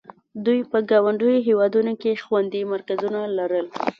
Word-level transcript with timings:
دوی 0.45 0.59
په 0.71 0.77
ګاونډیو 0.89 1.45
هېوادونو 1.47 1.93
کې 2.01 2.21
خوندي 2.23 2.61
مرکزونه 2.73 3.21
لرل. 3.37 3.65